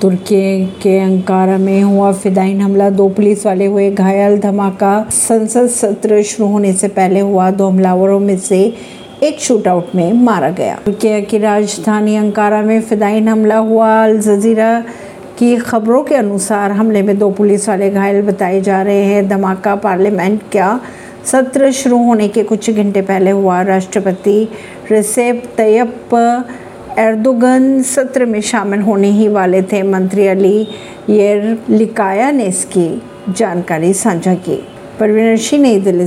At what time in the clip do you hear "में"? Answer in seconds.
1.58-1.82, 8.20-8.36, 9.94-10.12, 12.62-12.80, 17.02-17.18, 28.24-28.40